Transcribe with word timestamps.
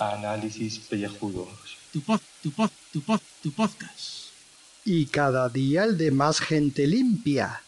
Análisis 0.00 0.80
pellejudos. 0.80 1.78
Tu 1.92 2.00
pod, 2.00 2.20
tu 2.42 2.50
pod, 2.50 2.70
tu 2.92 3.00
pod, 3.00 3.20
tu 3.44 3.52
podcast. 3.52 4.32
Y 4.84 5.06
cada 5.06 5.48
día 5.48 5.84
el 5.84 5.96
de 5.96 6.10
más 6.10 6.40
gente 6.40 6.88
limpia. 6.88 7.62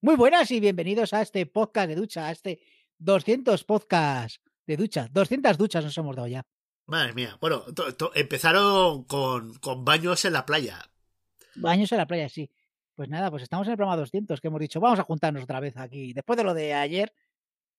Muy 0.00 0.16
buenas 0.16 0.50
y 0.50 0.58
bienvenidos 0.58 1.12
a 1.12 1.22
este 1.22 1.46
podcast 1.46 1.88
de 1.88 1.94
ducha, 1.94 2.26
a 2.26 2.32
este 2.32 2.58
200 3.04 3.64
podcast 3.64 4.36
de 4.66 4.76
ducha. 4.76 5.08
200 5.12 5.58
duchas 5.58 5.84
nos 5.84 5.96
hemos 5.98 6.14
dado 6.16 6.28
ya. 6.28 6.42
Madre 6.86 7.12
mía. 7.14 7.36
Bueno, 7.40 7.60
to- 7.74 7.94
to- 7.94 8.12
empezaron 8.14 9.04
con, 9.04 9.54
con 9.54 9.84
baños 9.84 10.24
en 10.24 10.32
la 10.32 10.46
playa. 10.46 10.78
Baños 11.56 11.90
en 11.92 11.98
la 11.98 12.06
playa, 12.06 12.28
sí. 12.28 12.50
Pues 12.94 13.08
nada, 13.08 13.30
pues 13.30 13.42
estamos 13.42 13.66
en 13.66 13.72
el 13.72 13.76
programa 13.76 13.96
200 14.00 14.40
que 14.40 14.48
hemos 14.48 14.60
dicho, 14.60 14.80
vamos 14.80 14.98
a 14.98 15.02
juntarnos 15.04 15.42
otra 15.44 15.60
vez 15.60 15.76
aquí. 15.76 16.12
Después 16.12 16.36
de 16.36 16.44
lo 16.44 16.54
de 16.54 16.74
ayer 16.74 17.12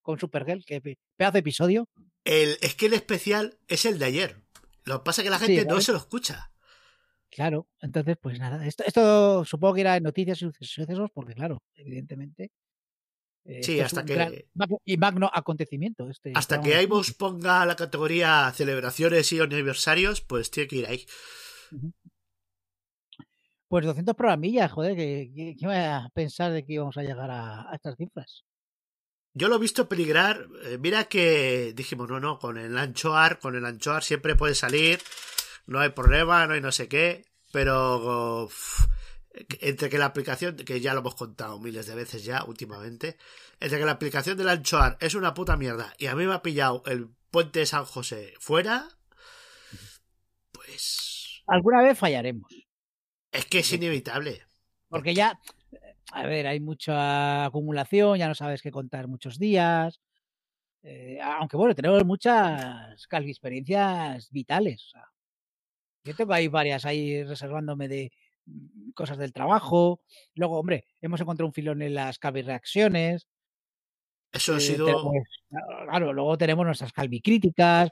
con 0.02 0.20
Supergirl, 0.20 0.66
que 0.66 0.82
pe- 0.82 0.98
pedazo 1.16 1.34
de 1.34 1.40
episodio. 1.40 1.88
El, 2.26 2.58
es 2.62 2.76
que 2.76 2.88
el 2.88 2.94
especial 2.94 3.58
es 3.68 3.86
el 3.86 4.00
de 4.00 4.06
ayer. 4.06 4.42
Lo 4.86 5.00
que 5.00 5.06
pasa 5.06 5.22
es 5.22 5.26
que 5.26 5.30
la 5.30 5.40
Sí, 5.40 5.56
gente 5.56 5.66
no 5.72 5.80
se 5.82 5.92
lo 5.94 5.98
escucha. 6.00 6.52
Claro, 7.30 7.68
entonces 7.82 8.16
pues 8.22 8.38
nada, 8.40 8.64
esto, 8.66 8.84
esto 8.86 9.44
supongo 9.46 9.76
que 9.76 9.82
era 9.82 9.98
en 9.98 10.04
noticias 10.04 10.42
y 10.42 10.52
sucesos, 10.66 11.10
porque 11.14 11.34
claro, 11.34 11.64
evidentemente. 11.74 12.52
Eh, 13.46 13.62
Sí, 13.64 13.80
hasta 13.80 14.06
que- 14.06 14.48
magno- 14.54 14.82
y 14.86 14.98
magno 14.98 15.30
acontecimiento. 15.34 16.10
Este 16.10 16.32
Hasta 16.36 16.62
que 16.62 16.70
200. 16.70 16.84
iVoox 16.86 17.14
ponga 17.18 17.66
la 17.66 17.76
categoría 17.76 18.52
celebraciones 18.56 19.32
y 19.34 19.40
aniversarios, 19.40 20.22
pues 20.22 20.50
tiene 20.52 20.68
que 20.68 20.76
ir 20.78 20.86
ahí. 20.88 21.06
Pues 23.68 23.86
200 23.86 24.16
programillas, 24.16 24.72
joder, 24.72 24.96
que, 24.96 25.32
que, 25.36 25.56
que 25.56 25.66
iba 25.66 25.98
a 25.98 26.10
pensar 26.10 26.52
de 26.52 26.64
que 26.66 26.74
íbamos 26.74 26.96
a 26.98 27.02
llegar 27.04 27.32
a, 27.32 27.72
a 27.72 27.76
estas 27.76 27.98
cifras. 27.98 28.44
Yo 29.34 29.48
lo 29.48 29.56
he 29.56 29.60
visto 29.60 29.90
peligrar. 29.90 30.48
eh, 30.66 30.78
mira 30.80 31.06
que 31.06 31.74
dijimos, 31.76 32.08
no, 32.08 32.20
no, 32.20 32.38
con 32.38 32.58
el 32.58 32.78
anchoar, 32.78 33.40
con 33.40 33.56
el 33.56 33.66
anchoar 33.66 34.04
siempre 34.04 34.36
puede 34.36 34.54
salir, 34.54 35.00
no 35.66 35.80
hay 35.80 35.90
problema, 35.90 36.46
no 36.46 36.54
hay 36.54 36.62
no 36.62 36.72
sé 36.72 36.88
qué, 36.88 37.26
pero 37.52 38.48
entre 39.62 39.90
que 39.90 39.98
la 39.98 40.06
aplicación, 40.06 40.56
que 40.58 40.80
ya 40.80 40.94
lo 40.94 41.00
hemos 41.00 41.16
contado 41.16 41.60
miles 41.60 41.88
de 41.88 41.96
veces 41.96 42.24
ya 42.24 42.44
últimamente, 42.44 43.18
entre 43.60 43.80
que 43.80 43.86
la 43.86 43.94
aplicación 43.94 44.38
del 44.38 44.50
anchoar 44.50 44.98
es 45.02 45.16
una 45.16 45.34
puta 45.34 45.58
mierda 45.58 45.94
y 45.98 46.06
a 46.08 46.16
mí 46.16 46.26
me 46.26 46.34
ha 46.34 46.42
pillado 46.44 46.84
el 46.86 47.10
puente 47.32 47.60
de 47.60 47.66
San 47.66 47.86
José 47.86 48.34
fuera, 48.40 48.88
pues 50.52 51.44
Alguna 51.48 51.82
vez 51.82 51.98
fallaremos, 51.98 52.50
es 53.32 53.46
que 53.48 53.60
es 53.60 53.74
inevitable. 53.74 54.44
porque 54.88 55.14
ya, 55.14 55.40
a 56.12 56.24
ver, 56.26 56.48
hay 56.48 56.60
mucha 56.60 57.46
acumulación, 57.46 58.18
ya 58.20 58.28
no 58.28 58.36
sabes 58.36 58.62
qué 58.62 58.72
contar 58.72 59.08
muchos 59.08 59.40
días. 59.40 60.00
eh, 60.84 61.20
aunque 61.22 61.58
bueno, 61.58 61.74
tenemos 61.76 62.06
muchas 62.06 63.06
experiencias 63.12 64.30
vitales. 64.32 64.92
yo 66.06 66.16
tengo 66.16 66.34
ahí 66.34 66.48
varias 66.48 66.86
ahí 66.86 67.24
reservándome 67.24 67.88
de 67.88 68.12
cosas 68.94 69.18
del 69.18 69.34
trabajo. 69.34 70.02
Luego, 70.36 70.60
hombre, 70.60 70.86
hemos 71.02 71.20
encontrado 71.22 71.48
un 71.48 71.54
filón 71.54 71.82
en 71.82 71.94
las 71.96 72.20
Calvi 72.20 72.42
reacciones. 72.42 73.28
Eso 74.32 74.54
ha 74.56 74.58
eh, 74.58 74.62
sido... 74.62 74.86
tenemos- 74.86 75.14
claro, 75.88 76.14
luego 76.14 76.38
tenemos 76.38 76.66
nuestras 76.66 76.92
Calvi 76.92 77.22
críticas, 77.22 77.92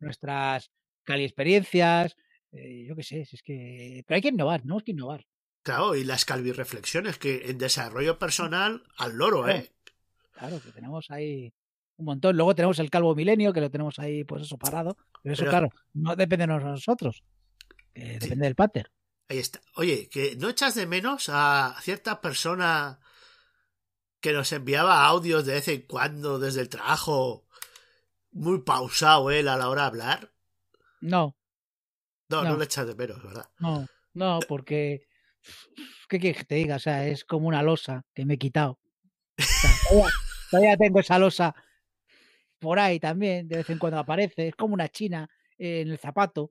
nuestras 0.00 0.70
Cali 1.04 1.24
experiencias. 1.24 2.16
eh, 2.52 2.84
yo 2.88 2.96
qué 2.96 3.02
sé, 3.02 3.24
si 3.24 3.36
es 3.36 3.42
que. 3.42 4.02
Pero 4.06 4.16
hay 4.16 4.22
que 4.22 4.28
innovar, 4.28 4.60
tenemos 4.62 4.82
que 4.82 4.90
innovar. 4.92 5.24
Claro, 5.62 5.94
y 5.96 6.04
las 6.04 6.24
calvireflexiones 6.24 7.18
que 7.18 7.50
en 7.50 7.58
desarrollo 7.58 8.18
personal 8.18 8.82
al 8.98 9.16
loro, 9.16 9.44
Claro. 9.44 9.58
¿eh? 9.60 9.72
Claro, 10.32 10.60
que 10.60 10.70
tenemos 10.72 11.10
ahí 11.10 11.52
un 11.96 12.06
montón. 12.06 12.36
Luego 12.36 12.54
tenemos 12.54 12.78
el 12.78 12.90
calvo 12.90 13.14
milenio, 13.14 13.52
que 13.52 13.60
lo 13.60 13.70
tenemos 13.70 13.98
ahí, 13.98 14.22
pues 14.24 14.42
eso, 14.42 14.58
parado. 14.58 14.96
Pero 15.22 15.32
eso, 15.32 15.40
Pero- 15.42 15.50
claro, 15.50 15.68
no 15.94 16.14
depende 16.16 16.46
de 16.46 16.58
nosotros. 16.58 17.22
que 17.94 18.18
depende 18.18 18.44
del 18.46 18.54
pater. 18.54 18.90
Ahí 19.28 19.38
está. 19.38 19.60
Oye, 19.74 20.08
que 20.08 20.36
no 20.36 20.48
echas 20.48 20.74
de 20.74 20.86
menos 20.86 21.28
a 21.28 21.76
cierta 21.82 22.20
persona 22.20 23.00
que 24.20 24.32
nos 24.32 24.52
enviaba 24.52 25.04
audios 25.04 25.44
de 25.46 25.54
vez 25.54 25.68
en 25.68 25.82
cuando 25.82 26.38
desde 26.38 26.60
el 26.60 26.68
trabajo, 26.68 27.46
muy 28.32 28.60
pausado 28.62 29.30
él 29.30 29.48
a 29.48 29.56
la 29.56 29.68
hora 29.68 29.82
de 29.82 29.86
hablar. 29.88 30.32
No, 31.00 31.36
No, 32.28 32.42
no, 32.42 32.50
No. 32.50 32.56
le 32.56 32.64
echas 32.64 32.86
de 32.86 32.94
menos, 32.94 33.22
¿verdad? 33.22 33.48
no, 33.58 33.86
no, 34.14 34.38
porque. 34.48 35.06
¿Qué 36.08 36.18
quieres 36.18 36.38
que 36.38 36.44
te 36.44 36.54
diga? 36.56 36.76
O 36.76 36.80
sea, 36.80 37.06
es 37.06 37.24
como 37.24 37.46
una 37.48 37.62
losa 37.62 38.04
que 38.14 38.24
me 38.24 38.34
he 38.34 38.38
quitado. 38.38 38.80
O 39.38 39.42
sea, 39.42 39.70
todavía, 39.88 40.10
todavía 40.50 40.76
tengo 40.76 41.00
esa 41.00 41.18
losa 41.18 41.54
por 42.58 42.78
ahí 42.78 42.98
también, 42.98 43.46
de 43.48 43.56
vez 43.58 43.70
en 43.70 43.78
cuando 43.78 43.98
aparece. 43.98 44.48
Es 44.48 44.54
como 44.56 44.74
una 44.74 44.88
china 44.88 45.28
en 45.58 45.88
el 45.88 45.98
zapato, 45.98 46.50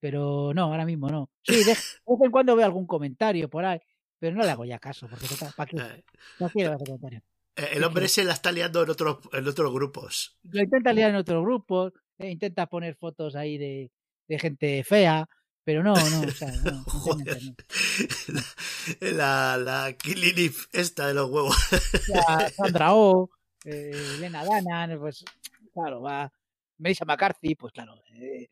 pero 0.00 0.52
no, 0.54 0.64
ahora 0.64 0.84
mismo 0.84 1.08
no. 1.08 1.30
Sí, 1.42 1.56
de, 1.58 1.64
de 1.64 1.72
vez 1.72 2.20
en 2.22 2.30
cuando 2.30 2.56
veo 2.56 2.64
algún 2.66 2.86
comentario 2.86 3.48
por 3.48 3.64
ahí, 3.64 3.78
pero 4.18 4.34
no 4.36 4.42
le 4.44 4.50
hago 4.50 4.64
ya 4.64 4.78
caso, 4.78 5.06
porque 5.08 5.26
¿para 5.56 5.70
qué? 5.70 5.76
Eh, 5.76 6.04
No 6.38 6.48
quiero 6.50 6.72
hacer 6.72 6.86
comentario. 6.86 7.22
eh, 7.56 7.68
el 7.72 7.84
hombre 7.84 8.08
se 8.08 8.24
la 8.24 8.32
está 8.32 8.50
liando 8.52 8.82
en 8.82 8.90
otros, 8.90 9.18
en 9.32 9.46
otros 9.46 9.72
grupos. 9.72 10.38
Lo 10.44 10.62
intenta 10.62 10.92
liar 10.92 11.10
en 11.10 11.16
otros 11.16 11.42
grupos, 11.44 11.92
eh, 12.18 12.30
intenta 12.30 12.66
poner 12.66 12.96
fotos 12.96 13.36
ahí 13.36 13.58
de, 13.58 13.90
de 14.28 14.38
gente 14.38 14.82
fea, 14.84 15.28
pero 15.64 15.82
no, 15.82 15.94
no, 15.94 16.20
o 16.22 16.30
sea, 16.30 16.50
no, 16.64 16.82
Joder. 16.86 17.38
no. 17.42 18.40
La, 19.00 19.56
la 19.58 19.92
Killinif 19.92 20.66
esta 20.72 21.06
de 21.08 21.14
los 21.14 21.30
huevos. 21.30 21.56
Sandra 22.56 22.94
Oh, 22.94 23.30
eh, 23.64 23.90
Elena 24.16 24.44
Danan, 24.44 24.98
pues 24.98 25.24
claro, 25.72 26.00
va 26.02 26.32
Melissa 26.78 27.04
McCarthy, 27.04 27.54
pues 27.54 27.72
claro, 27.72 27.94
eh, 28.14 28.48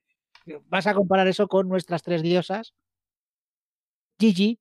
vas 0.66 0.86
a 0.86 0.94
comparar 0.94 1.26
eso 1.28 1.48
con 1.48 1.68
nuestras 1.68 2.02
tres 2.02 2.22
diosas, 2.22 2.74
Gigi, 4.18 4.60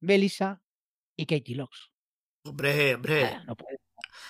Melissa 0.00 0.62
y 1.16 1.26
Katie 1.26 1.56
Locks. 1.56 1.90
Hombre, 2.44 2.94
hombre. 2.94 3.24
Ah, 3.24 3.44
no 3.46 3.56
puede. 3.56 3.78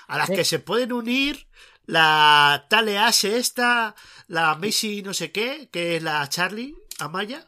A 0.08 0.18
las 0.18 0.28
Sí. 0.28 0.34
que 0.34 0.44
se 0.44 0.58
pueden 0.58 0.92
unir 0.92 1.48
la 1.84 2.66
Tale 2.68 2.98
Ase 2.98 3.38
esta, 3.38 3.94
la 4.26 4.54
Macy 4.54 5.02
no 5.02 5.14
sé 5.14 5.32
qué, 5.32 5.68
que 5.72 5.96
es 5.96 6.02
la 6.02 6.28
Charlie 6.28 6.74
Amaya. 6.98 7.46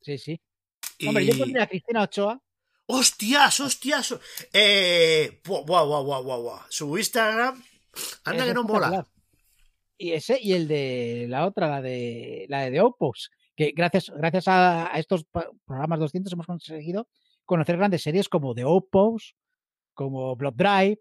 Sí, 0.00 0.18
sí. 0.18 0.40
Y... 0.98 1.08
Hombre, 1.08 1.26
yo 1.26 1.38
pondría 1.38 1.64
a 1.64 1.66
Cristina 1.66 2.02
Ochoa. 2.02 2.40
¡Hostias, 2.86 3.60
hostias! 3.60 4.14
Eh, 4.52 5.40
guau, 5.46 5.64
guau, 5.64 5.86
guau, 5.86 6.04
guau, 6.04 6.22
guau, 6.24 6.42
guau. 6.42 6.60
Su 6.68 6.98
Instagram, 6.98 7.62
anda 8.24 8.42
es 8.42 8.48
que 8.48 8.54
no 8.54 8.64
mola. 8.64 9.08
Y 10.02 10.14
ese 10.14 10.36
y 10.42 10.52
el 10.54 10.66
de 10.66 11.26
la 11.28 11.46
otra, 11.46 11.68
la 11.68 11.80
de 11.80 12.46
la 12.48 12.62
de 12.62 12.72
The 12.72 12.82
que 13.54 13.70
gracias, 13.70 14.10
gracias 14.10 14.48
a, 14.48 14.92
a 14.92 14.98
estos 14.98 15.24
programas 15.64 16.00
200 16.00 16.32
hemos 16.32 16.46
conseguido 16.46 17.06
conocer 17.44 17.76
grandes 17.76 18.02
series 18.02 18.28
como 18.28 18.52
The 18.52 18.64
Opos, 18.64 19.36
como 19.94 20.34
Blood 20.34 20.54
Drive, 20.54 20.98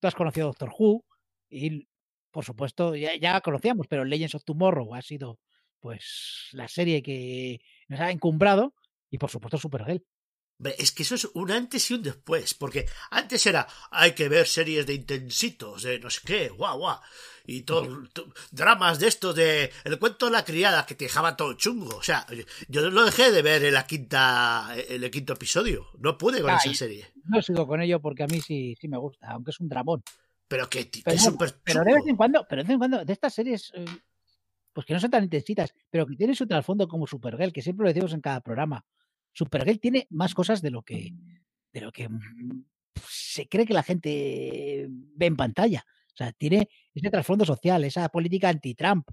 tú 0.00 0.06
has 0.06 0.14
conocido 0.14 0.48
Doctor 0.48 0.70
Who 0.78 1.02
y 1.48 1.88
por 2.30 2.44
supuesto 2.44 2.94
ya, 2.94 3.16
ya 3.16 3.40
conocíamos, 3.40 3.86
pero 3.88 4.04
Legends 4.04 4.34
of 4.34 4.44
Tomorrow 4.44 4.94
ha 4.96 5.00
sido 5.00 5.38
pues 5.80 6.50
la 6.52 6.68
serie 6.68 7.02
que 7.02 7.58
nos 7.88 8.00
ha 8.00 8.10
encumbrado 8.10 8.74
y 9.08 9.16
por 9.16 9.30
supuesto 9.30 9.56
Supergirl. 9.56 10.04
Es 10.78 10.92
que 10.92 11.02
eso 11.02 11.14
es 11.16 11.24
un 11.34 11.50
antes 11.50 11.90
y 11.90 11.94
un 11.94 12.02
después, 12.02 12.54
porque 12.54 12.86
antes 13.10 13.44
era, 13.46 13.66
hay 13.90 14.12
que 14.12 14.28
ver 14.28 14.46
series 14.46 14.86
de 14.86 14.94
intensitos, 14.94 15.82
de 15.82 15.98
no 15.98 16.08
sé 16.10 16.20
qué, 16.24 16.48
guau, 16.50 16.78
guau, 16.78 17.00
y 17.44 17.62
todo, 17.62 18.04
to- 18.12 18.32
dramas 18.52 19.00
de 19.00 19.08
estos 19.08 19.34
de 19.34 19.72
el 19.84 19.98
cuento 19.98 20.26
de 20.26 20.32
la 20.32 20.44
criada 20.44 20.86
que 20.86 20.94
te 20.94 21.06
dejaba 21.06 21.36
todo 21.36 21.54
chungo. 21.54 21.96
O 21.96 22.02
sea, 22.02 22.24
yo 22.68 22.88
lo 22.90 23.04
dejé 23.04 23.32
de 23.32 23.42
ver 23.42 23.64
en 23.64 23.74
la 23.74 23.86
quinta, 23.86 24.68
en 24.76 25.02
el 25.02 25.10
quinto 25.10 25.32
episodio, 25.32 25.88
no 25.98 26.16
pude 26.16 26.40
con 26.40 26.50
Ah, 26.50 26.58
esa 26.62 26.72
serie. 26.74 27.06
No 27.24 27.42
sigo 27.42 27.66
con 27.66 27.82
ello 27.82 28.00
porque 28.00 28.22
a 28.22 28.26
mí 28.28 28.40
sí, 28.40 28.76
sí 28.80 28.86
me 28.88 28.98
gusta, 28.98 29.30
aunque 29.30 29.50
es 29.50 29.58
un 29.60 29.68
dramón. 29.68 30.02
Pero 30.46 30.68
que, 30.68 30.88
que 30.90 31.00
Pero 31.02 31.16
es 31.16 31.24
súper 31.24 31.54
Pero 31.64 31.80
de 31.82 31.94
vez 31.94 32.06
en 32.06 32.14
cuando, 32.16 32.46
pero 32.48 32.62
de 32.62 32.68
vez 32.68 32.74
en 32.74 32.78
cuando, 32.78 33.04
de 33.04 33.12
estas 33.12 33.34
series, 33.34 33.72
eh, 33.74 33.84
pues 34.72 34.86
que 34.86 34.94
no 34.94 35.00
son 35.00 35.10
tan 35.10 35.24
intensitas, 35.24 35.74
pero 35.90 36.06
que 36.06 36.14
tienen 36.14 36.36
su 36.36 36.46
trasfondo 36.46 36.86
como 36.86 37.06
Supergirl, 37.06 37.52
que 37.52 37.62
siempre 37.62 37.84
lo 37.84 37.88
decimos 37.88 38.12
en 38.12 38.20
cada 38.20 38.40
programa. 38.40 38.84
Supergirl 39.32 39.80
tiene 39.80 40.06
más 40.10 40.34
cosas 40.34 40.62
de 40.62 40.70
lo 40.70 40.82
que, 40.82 41.12
de 41.72 41.80
lo 41.80 41.92
que 41.92 42.08
mm, 42.08 42.64
se 43.08 43.48
cree 43.48 43.66
que 43.66 43.74
la 43.74 43.82
gente 43.82 44.86
ve 44.88 45.26
en 45.26 45.36
pantalla. 45.36 45.84
O 46.12 46.16
sea, 46.16 46.32
tiene 46.32 46.68
ese 46.94 47.10
trasfondo 47.10 47.44
social, 47.44 47.84
esa 47.84 48.08
política 48.08 48.48
anti-Trump. 48.48 49.08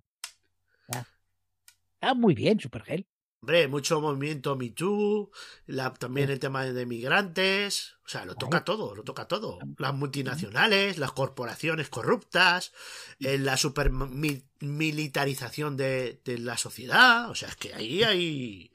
Está 2.01 2.13
muy 2.13 2.33
bien 2.33 2.57
Supergirl. 2.59 3.05
Hombre, 3.41 3.69
mucho 3.69 4.01
movimiento 4.01 4.57
Me 4.57 4.71
Too, 4.71 5.31
la, 5.67 5.93
también 5.93 6.29
el 6.29 6.39
tema 6.39 6.65
de 6.65 6.85
migrantes, 6.85 7.95
o 8.03 8.09
sea, 8.09 8.25
lo 8.25 8.35
toca 8.35 8.65
todo, 8.65 8.93
lo 8.93 9.03
toca 9.03 9.29
todo. 9.29 9.59
Las 9.77 9.93
multinacionales, 9.93 10.97
las 10.97 11.13
corporaciones 11.13 11.87
corruptas, 11.87 12.73
eh, 13.19 13.37
la 13.37 13.55
supermilitarización 13.55 15.77
de, 15.77 16.19
de 16.25 16.37
la 16.37 16.57
sociedad, 16.57 17.29
o 17.29 17.35
sea, 17.35 17.47
es 17.47 17.55
que 17.55 17.73
ahí 17.73 18.03
hay 18.03 18.68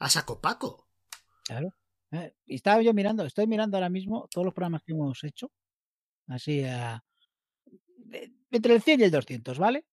a 0.00 0.08
saco 0.10 0.40
paco. 0.40 0.88
Claro. 1.44 1.72
Eh, 2.12 2.34
y 2.46 2.56
estaba 2.56 2.82
yo 2.82 2.92
mirando, 2.92 3.24
estoy 3.24 3.46
mirando 3.46 3.76
ahora 3.76 3.88
mismo 3.88 4.28
todos 4.30 4.44
los 4.44 4.52
programas 4.54 4.82
que 4.82 4.92
hemos 4.92 5.22
hecho, 5.22 5.52
así 6.26 6.64
a, 6.64 7.02
de- 7.96 8.32
entre 8.50 8.74
el 8.74 8.82
100 8.82 9.00
y 9.00 9.04
el 9.04 9.10
200, 9.12 9.58
¿vale? 9.58 9.84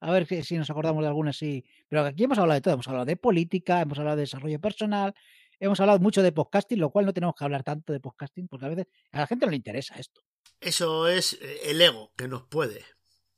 A 0.00 0.10
ver 0.10 0.26
si 0.42 0.56
nos 0.56 0.68
acordamos 0.70 1.02
de 1.02 1.08
alguna 1.08 1.30
así. 1.30 1.64
Pero 1.88 2.04
aquí 2.04 2.24
hemos 2.24 2.38
hablado 2.38 2.54
de 2.56 2.62
todo. 2.62 2.74
Hemos 2.74 2.88
hablado 2.88 3.04
de 3.04 3.16
política, 3.16 3.82
hemos 3.82 3.98
hablado 3.98 4.16
de 4.16 4.22
desarrollo 4.22 4.58
personal, 4.58 5.14
hemos 5.60 5.78
hablado 5.78 5.98
mucho 6.00 6.22
de 6.22 6.32
podcasting, 6.32 6.80
lo 6.80 6.90
cual 6.90 7.04
no 7.04 7.12
tenemos 7.12 7.34
que 7.36 7.44
hablar 7.44 7.62
tanto 7.62 7.92
de 7.92 8.00
podcasting 8.00 8.48
porque 8.48 8.64
a 8.66 8.68
veces 8.70 8.86
a 9.12 9.18
la 9.20 9.26
gente 9.26 9.44
no 9.44 9.50
le 9.50 9.56
interesa 9.58 9.94
esto. 9.96 10.22
Eso 10.58 11.06
es 11.06 11.34
eh, 11.42 11.58
el 11.70 11.80
ego 11.82 12.12
que 12.16 12.28
nos 12.28 12.44
puede. 12.44 12.82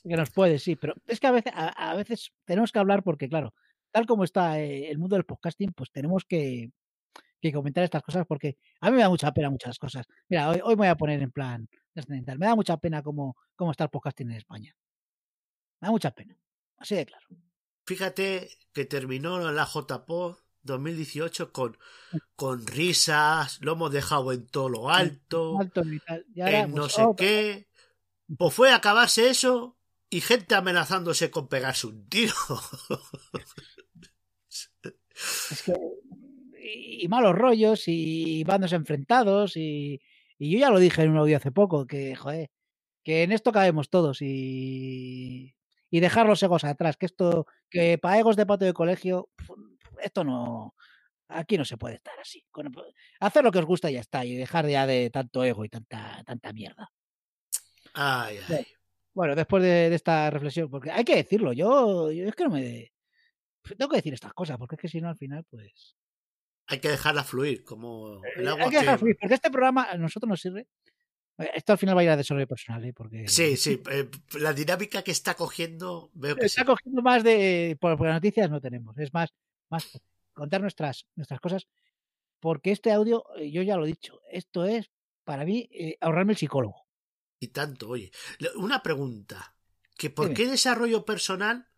Que 0.05 0.17
nos 0.17 0.31
puede, 0.31 0.59
sí, 0.61 0.77
pero 0.77 0.95
es 1.07 1.19
que 1.21 1.27
a 1.27 1.33
veces, 1.33 1.53
a, 1.55 1.91
a 1.91 1.95
veces 1.97 2.33
tenemos 2.45 2.71
que 2.71 2.79
hablar 2.79 3.03
porque, 3.03 3.29
claro, 3.29 3.55
tal 3.93 4.07
como 4.07 4.25
está 4.25 4.59
eh, 4.59 4.91
el 4.91 4.99
mundo 4.99 5.17
del 5.17 5.25
podcasting, 5.25 5.73
pues 5.73 5.93
tenemos 5.93 6.25
que, 6.25 6.73
que 7.41 7.53
comentar 7.53 7.85
estas 7.85 8.03
cosas 8.03 8.27
porque 8.27 8.57
a 8.81 8.91
mí 8.91 8.97
me 8.97 9.03
da 9.03 9.09
mucha 9.09 9.33
pena 9.33 9.51
muchas 9.51 9.79
cosas. 9.79 10.07
Mira, 10.29 10.49
hoy, 10.49 10.61
hoy 10.65 10.75
me 10.75 10.81
voy 10.81 10.89
a 10.89 10.97
poner 10.97 11.23
en 11.23 11.31
plan 11.31 11.69
trascendental. 11.93 12.39
Me 12.39 12.47
da 12.47 12.57
mucha 12.57 12.77
pena 12.79 13.03
cómo, 13.03 13.37
cómo 13.55 13.71
está 13.71 13.85
el 13.85 13.91
podcasting 13.91 14.31
en 14.31 14.39
España. 14.39 14.75
Me 15.81 15.87
da 15.87 15.93
mucha 15.93 16.11
pena. 16.11 16.37
Así 16.79 16.97
de 16.97 17.07
claro. 17.07 17.27
Fíjate 17.87 18.49
que 18.73 18.85
terminó 18.85 19.53
la 19.53 19.67
JPO 19.67 20.39
2018 20.63 21.53
con, 21.53 21.77
con 22.37 22.67
risas, 22.67 23.59
lo 23.61 23.73
hemos 23.73 23.93
dejado 23.93 24.33
en 24.33 24.47
todo 24.47 24.69
lo 24.69 24.91
alto, 24.91 25.59
Alto 25.59 25.83
y 25.85 25.99
tal. 26.01 26.25
Y 26.35 26.41
ahora, 26.41 26.61
en 26.61 26.71
no 26.71 26.83
pues, 26.83 26.93
sé 26.93 27.03
oh, 27.03 27.17
qué. 27.17 27.69
Pues 28.39 28.55
fue 28.55 28.71
a 28.71 28.77
acabarse 28.77 29.29
eso 29.29 29.77
y 30.13 30.21
gente 30.21 30.55
amenazándose 30.55 31.31
con 31.31 31.49
pegarse 31.49 31.87
un 31.87 32.07
tiro. 32.07 32.35
Es 35.51 35.63
que, 35.65 35.73
y, 36.61 37.05
y 37.05 37.09
malos 37.09 37.35
rollos 37.35 37.85
y 37.87 38.45
bandos 38.45 38.75
enfrentados 38.75 39.57
y, 39.57 40.03
y 40.39 40.51
yo 40.51 40.59
ya 40.59 40.69
lo 40.69 40.79
dije 40.79 41.01
en 41.01 41.13
un 41.13 41.17
audio 41.17 41.39
hace 41.39 41.51
poco 41.51 41.87
que, 41.87 42.15
joder, 42.15 42.51
que 43.03 43.23
en 43.23 43.33
esto 43.33 43.53
cabemos 43.53 43.89
todos 43.89 44.21
y, 44.21 45.55
y 45.89 46.01
dejar 46.01 46.27
los 46.27 46.43
egos 46.43 46.65
atrás, 46.65 46.99
que 46.99 47.07
esto, 47.07 47.47
que 47.71 47.97
para 47.97 48.19
egos 48.19 48.37
de 48.37 48.45
patio 48.45 48.67
de 48.67 48.75
colegio, 48.75 49.31
esto 50.03 50.25
no, 50.25 50.75
aquí 51.29 51.57
no 51.57 51.65
se 51.65 51.79
puede 51.79 51.95
estar 51.95 52.21
así. 52.21 52.45
Hacer 53.19 53.45
lo 53.45 53.51
que 53.51 53.61
os 53.61 53.65
gusta 53.65 53.91
y 53.91 53.95
ya 53.95 54.01
está 54.01 54.27
y 54.27 54.37
dejar 54.37 54.69
ya 54.69 54.87
de 54.87 55.09
tanto 55.09 55.43
ego 55.43 55.65
y 55.65 55.71
tanta, 55.71 56.23
tanta 56.27 56.53
mierda. 56.53 56.91
Ay, 57.95 58.41
ay. 58.51 58.67
Bueno, 59.15 59.35
después 59.35 59.63
de, 59.63 59.91
de 59.91 59.95
esta 59.95 60.31
reflexión, 60.31 60.71
porque 60.71 60.91
hay 60.91 61.05
que 61.05 61.17
decirlo, 61.17 61.53
yo, 61.53 62.11
yo 62.11 62.27
es 62.29 62.35
que 62.35 62.45
no 62.45 62.51
me... 62.51 62.93
Tengo 63.77 63.91
que 63.91 63.97
decir 63.97 64.15
estas 64.15 64.33
cosas, 64.33 64.57
porque 64.59 64.75
es 64.77 64.81
que 64.81 64.89
si 64.89 65.01
no 65.01 65.09
al 65.09 65.17
final, 65.17 65.45
pues... 65.51 65.97
Hay 66.67 66.79
que 66.81 66.89
dejarla 66.89 67.23
fluir, 67.25 67.65
como 67.65 68.21
el 68.37 68.47
Eh, 68.47 68.49
agua 68.51 68.65
hay 68.65 68.71
que 68.71 68.79
dejar 68.79 68.95
que- 68.95 68.99
fluir, 69.01 69.17
porque 69.21 69.35
este 69.35 69.51
programa 69.51 69.85
a 69.91 69.97
nosotros 69.97 70.29
nos 70.29 70.41
sirve. 70.41 70.67
Eh, 71.39 71.51
Esto 71.55 71.73
al 71.73 71.79
final 71.79 71.97
va 71.97 72.01
a 72.01 72.05
ir 72.05 72.11
a 72.11 72.17
desarrollo 72.17 72.47
personal, 72.47 72.85
¿eh? 72.85 72.93
porque 72.95 73.27
Sí, 73.29 73.57
sí, 73.57 73.83
eh, 73.91 74.09
la 74.41 74.53
dinámica 74.53 75.03
que 75.03 75.11
está 75.11 75.35
cogiendo 75.35 76.11
veo 76.15 76.35
que 76.37 76.43
sí. 76.43 76.47
está 76.61 76.65
cogiendo 76.65 77.03
más 77.03 77.23
de. 77.25 77.77
Por, 77.81 77.97
por 77.99 78.07
las 78.07 78.17
noticias 78.17 78.51
no 78.51 78.61
tenemos, 78.61 78.97
es 78.99 79.13
más, 79.13 79.31
más 79.71 80.01
contar 80.33 80.61
nuestras, 80.63 81.07
nuestras 81.17 81.41
cosas. 81.41 81.67
Porque 82.41 82.73
este 82.73 82.91
audio, 82.93 83.25
eh, 83.37 83.51
yo 83.51 83.63
ya 83.63 83.77
lo 83.77 83.85
he 83.85 83.89
dicho, 83.89 84.21
esto 84.31 84.65
es 84.65 84.91
para 85.25 85.45
mí 85.45 85.69
eh, 85.73 85.97
ahorrarme 86.01 86.33
el 86.33 86.39
psicólogo. 86.39 86.82
Y 87.43 87.49
tanto, 87.49 87.89
oye. 87.89 88.13
Una 88.55 88.85
pregunta. 88.85 89.57
¿Que 89.99 90.11
¿Por 90.11 90.33
qué 90.33 90.47
desarrollo 90.47 91.05
personal 91.05 91.69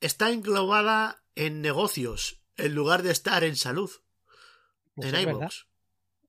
está 0.00 0.30
englobada 0.32 1.22
en 1.36 1.62
negocios 1.62 2.42
en 2.56 2.74
lugar 2.74 3.04
de 3.04 3.12
estar 3.12 3.44
en 3.44 3.54
salud? 3.54 3.90
Pues 4.96 5.10
en 5.10 5.14
es 5.14 5.26
verdad, 5.26 5.52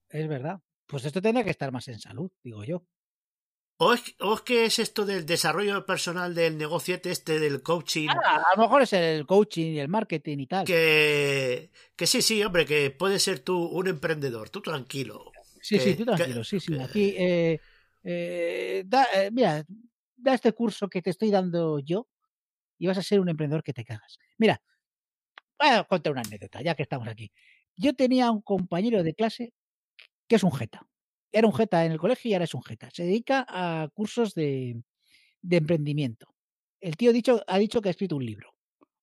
es 0.08 0.28
verdad. 0.28 0.60
Pues 0.86 1.04
esto 1.04 1.20
tendría 1.20 1.42
que 1.42 1.50
estar 1.50 1.72
más 1.72 1.88
en 1.88 1.98
salud, 1.98 2.30
digo 2.44 2.62
yo. 2.62 2.86
¿O 3.78 3.92
es, 3.92 4.02
¿O 4.20 4.34
es 4.34 4.40
que 4.42 4.66
es 4.66 4.78
esto 4.78 5.04
del 5.04 5.26
desarrollo 5.26 5.84
personal 5.84 6.32
del 6.36 6.56
negociete 6.56 7.10
este 7.10 7.40
del 7.40 7.62
coaching? 7.62 8.08
Ah, 8.08 8.44
a 8.52 8.56
lo 8.56 8.62
mejor 8.62 8.82
es 8.82 8.92
el 8.92 9.26
coaching 9.26 9.72
y 9.72 9.80
el 9.80 9.88
marketing 9.88 10.38
y 10.38 10.46
tal. 10.46 10.64
Que, 10.64 11.72
que 11.96 12.06
sí, 12.06 12.22
sí, 12.22 12.40
hombre, 12.44 12.64
que 12.64 12.92
puedes 12.92 13.20
ser 13.24 13.40
tú 13.40 13.64
un 13.66 13.88
emprendedor, 13.88 14.48
tú 14.48 14.60
tranquilo. 14.62 15.32
Sí, 15.60 15.80
sí, 15.80 15.96
tú 15.96 16.04
que- 16.06 16.12
tranquilo, 16.12 16.44
sí, 16.44 16.60
sí. 16.60 16.78
Aquí, 16.78 17.14
eh, 17.18 17.60
eh, 18.06 18.84
da- 18.86 19.08
eh, 19.16 19.30
mira, 19.32 19.64
da 20.16 20.34
este 20.34 20.52
curso 20.54 20.88
que 20.88 21.02
te 21.02 21.10
estoy 21.10 21.30
dando 21.32 21.80
yo 21.80 22.08
y 22.78 22.86
vas 22.88 22.98
a 22.98 23.02
ser 23.04 23.20
un 23.20 23.28
emprendedor 23.30 23.64
que 23.64 23.74
te 23.74 23.84
cagas. 23.84 24.18
Mira, 24.38 24.62
voy 25.58 25.68
a 25.70 25.84
contar 25.84 26.12
una 26.12 26.22
anécdota, 26.22 26.62
ya 26.62 26.74
que 26.74 26.82
estamos 26.82 27.08
aquí. 27.08 27.32
Yo 27.76 27.94
tenía 27.94 28.30
un 28.30 28.42
compañero 28.42 29.02
de 29.02 29.14
clase 29.14 29.52
que 30.28 30.36
es 30.36 30.44
un 30.44 30.52
jeta. 30.52 30.86
Era 31.32 31.46
un 31.48 31.54
jeta 31.54 31.84
en 31.86 31.92
el 31.92 31.98
colegio 31.98 32.30
y 32.30 32.34
ahora 32.34 32.44
es 32.44 32.54
un 32.54 32.62
jeta. 32.62 32.90
Se 32.92 33.04
dedica 33.04 33.46
a 33.48 33.88
cursos 33.94 34.34
de, 34.34 34.82
de 35.42 35.56
emprendimiento. 35.58 36.34
El 36.80 36.96
tío 36.96 37.10
ha 37.48 37.58
dicho 37.58 37.82
que 37.82 37.88
ha 37.88 37.92
escrito 37.92 38.16
un 38.16 38.26
libro, 38.26 38.54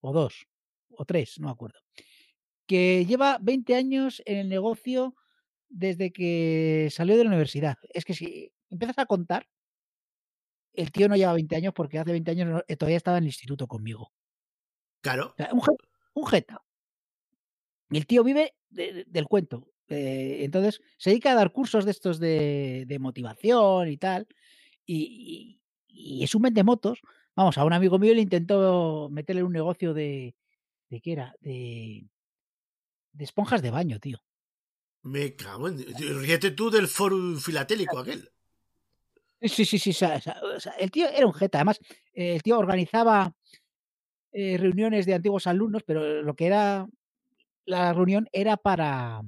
o 0.01 0.13
dos, 0.13 0.47
o 0.91 1.05
tres, 1.05 1.39
no 1.39 1.47
me 1.47 1.53
acuerdo. 1.53 1.79
Que 2.67 3.05
lleva 3.05 3.37
20 3.41 3.75
años 3.75 4.21
en 4.25 4.37
el 4.37 4.49
negocio 4.49 5.15
desde 5.69 6.13
que 6.13 6.89
salió 6.91 7.17
de 7.17 7.23
la 7.23 7.29
universidad. 7.31 7.77
Es 7.93 8.05
que 8.05 8.13
si 8.13 8.53
empiezas 8.73 8.97
a 8.99 9.05
contar, 9.05 9.47
el 10.73 10.91
tío 10.91 11.07
no 11.07 11.15
lleva 11.15 11.33
20 11.33 11.55
años 11.55 11.73
porque 11.73 11.99
hace 11.99 12.11
20 12.11 12.31
años 12.31 12.63
eh, 12.67 12.75
todavía 12.75 12.97
estaba 12.97 13.17
en 13.17 13.23
el 13.23 13.29
instituto 13.29 13.67
conmigo. 13.67 14.11
Claro. 15.01 15.27
O 15.33 15.35
sea, 15.37 15.49
un, 15.53 15.61
je- 15.61 15.77
un 16.13 16.25
jeta. 16.27 16.63
Y 17.89 17.97
el 17.97 18.07
tío 18.07 18.23
vive 18.23 18.55
de- 18.69 18.93
de- 18.93 19.05
del 19.07 19.25
cuento. 19.27 19.69
Eh, 19.87 20.39
entonces 20.43 20.81
se 20.97 21.11
dedica 21.11 21.31
a 21.31 21.35
dar 21.35 21.51
cursos 21.51 21.85
de 21.85 21.91
estos 21.91 22.19
de, 22.19 22.85
de 22.87 22.99
motivación 22.99 23.89
y 23.89 23.97
tal. 23.97 24.27
Y, 24.85 25.59
y- 25.87 26.19
y 26.19 26.23
es 26.23 26.33
un 26.35 26.41
motos. 26.65 27.01
Vamos, 27.35 27.57
a 27.57 27.65
un 27.65 27.73
amigo 27.73 27.99
mío 27.99 28.13
le 28.13 28.21
intentó 28.21 29.09
meterle 29.11 29.43
un 29.43 29.53
negocio 29.53 29.93
de. 29.93 30.35
¿De 30.89 31.01
qué 31.01 31.11
era? 31.13 31.35
De. 31.39 32.07
De 33.11 33.23
esponjas 33.23 33.61
de 33.61 33.69
baño, 33.71 33.99
tío. 33.99 34.19
Me 35.03 35.35
cago 35.35 35.67
en... 35.67 35.77
Ríete 36.21 36.51
tú 36.51 36.69
del 36.71 36.87
foro 36.87 37.35
filatélico 37.37 37.99
aquel. 37.99 38.31
Sí, 39.43 39.65
sí, 39.65 39.77
sí. 39.77 39.89
o 39.89 39.93
sea, 39.93 40.21
o 40.41 40.79
el 40.79 40.91
tío 40.91 41.09
era 41.09 41.25
un 41.25 41.33
jeta. 41.33 41.57
Además, 41.57 41.79
eh, 42.13 42.35
el 42.35 42.43
tío 42.43 42.57
organizaba 42.57 43.33
eh, 44.31 44.57
reuniones 44.57 45.05
de 45.05 45.13
antiguos 45.13 45.47
alumnos, 45.47 45.83
pero 45.83 46.21
lo 46.21 46.35
que 46.35 46.45
era 46.47 46.87
la 47.65 47.93
reunión 47.93 48.27
era 48.31 48.57
para 48.57 49.21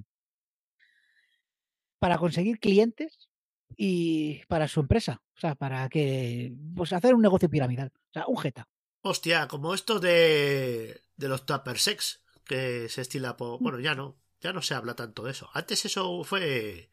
para 1.99 2.17
conseguir 2.17 2.59
clientes 2.59 3.29
y 3.77 4.45
para 4.45 4.67
su 4.67 4.79
empresa. 4.79 5.21
O 5.35 5.39
sea, 5.39 5.55
para 5.55 5.89
que 5.89 6.53
pues 6.75 6.93
hacer 6.93 7.13
un 7.13 7.21
negocio 7.21 7.49
piramidal. 7.49 7.91
O 7.95 8.13
sea, 8.13 8.25
un 8.27 8.37
jeta. 8.37 8.67
Hostia, 9.01 9.47
como 9.47 9.73
esto 9.73 9.99
de, 9.99 11.01
de 11.17 11.27
los 11.27 11.45
tupper 11.45 11.77
sex, 11.77 12.23
que 12.45 12.89
se 12.89 13.01
estila 13.01 13.37
por... 13.37 13.59
Bueno, 13.61 13.79
ya 13.79 13.95
no, 13.95 14.17
ya 14.39 14.53
no 14.53 14.61
se 14.61 14.75
habla 14.75 14.95
tanto 14.95 15.23
de 15.23 15.31
eso. 15.31 15.49
Antes 15.53 15.85
eso 15.85 16.23
fue... 16.23 16.89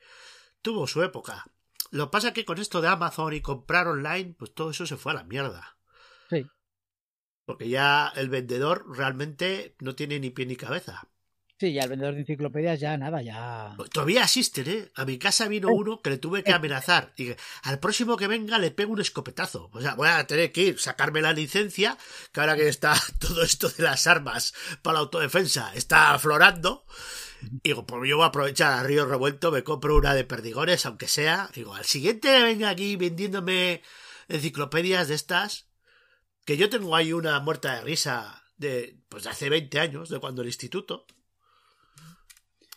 tuvo 0.60 0.86
su 0.86 1.02
época. 1.02 1.44
Lo 1.92 2.06
que 2.06 2.10
pasa 2.12 2.32
que 2.32 2.46
con 2.46 2.58
esto 2.58 2.80
de 2.80 2.88
Amazon 2.88 3.34
y 3.34 3.42
comprar 3.42 3.86
online, 3.86 4.34
pues 4.38 4.54
todo 4.54 4.70
eso 4.70 4.86
se 4.86 4.96
fue 4.96 5.12
a 5.12 5.16
la 5.16 5.24
mierda. 5.24 5.76
Sí. 6.30 6.46
Porque 7.44 7.68
ya 7.68 8.10
el 8.16 8.30
vendedor 8.30 8.86
realmente 8.96 9.76
no 9.78 9.94
tiene 9.94 10.18
ni 10.18 10.30
pie 10.30 10.46
ni 10.46 10.56
cabeza. 10.56 11.06
Sí, 11.60 11.74
ya 11.74 11.82
el 11.82 11.90
vendedor 11.90 12.14
de 12.14 12.20
enciclopedias 12.20 12.80
ya 12.80 12.96
nada, 12.96 13.20
ya. 13.20 13.76
Todavía 13.92 14.24
asisten, 14.24 14.68
¿eh? 14.70 14.90
A 14.94 15.04
mi 15.04 15.18
casa 15.18 15.48
vino 15.48 15.68
uno 15.70 16.00
que 16.00 16.08
le 16.08 16.16
tuve 16.16 16.42
que 16.42 16.52
amenazar. 16.52 17.12
Dije, 17.14 17.36
al 17.64 17.78
próximo 17.78 18.16
que 18.16 18.26
venga 18.26 18.58
le 18.58 18.70
pego 18.70 18.94
un 18.94 19.00
escopetazo. 19.02 19.68
O 19.74 19.80
sea, 19.82 19.94
voy 19.94 20.08
a 20.08 20.26
tener 20.26 20.50
que 20.50 20.62
ir, 20.62 20.80
sacarme 20.80 21.20
la 21.20 21.34
licencia, 21.34 21.98
que 22.32 22.40
ahora 22.40 22.56
que 22.56 22.68
está 22.68 22.94
todo 23.20 23.42
esto 23.42 23.68
de 23.68 23.82
las 23.82 24.06
armas 24.06 24.54
para 24.80 24.94
la 24.94 25.00
autodefensa 25.00 25.72
está 25.74 26.14
aflorando. 26.14 26.86
Digo, 27.64 27.86
pues 27.86 28.08
yo 28.08 28.16
voy 28.16 28.24
a 28.24 28.28
aprovechar 28.28 28.72
a 28.72 28.82
Río 28.82 29.06
Revuelto, 29.06 29.50
me 29.50 29.64
compro 29.64 29.96
una 29.96 30.14
de 30.14 30.24
perdigones, 30.24 30.86
aunque 30.86 31.08
sea. 31.08 31.48
Digo, 31.54 31.74
al 31.74 31.84
siguiente 31.84 32.42
venga 32.42 32.70
aquí 32.70 32.96
vendiéndome 32.96 33.82
enciclopedias 34.28 35.08
de 35.08 35.14
estas, 35.14 35.68
que 36.44 36.56
yo 36.56 36.70
tengo 36.70 36.94
ahí 36.96 37.12
una 37.12 37.38
muerta 37.40 37.74
de 37.76 37.80
risa 37.82 38.42
de, 38.56 38.96
pues 39.08 39.24
de 39.24 39.30
hace 39.30 39.48
20 39.50 39.80
años, 39.80 40.08
de 40.08 40.18
cuando 40.20 40.42
el 40.42 40.48
instituto. 40.48 41.06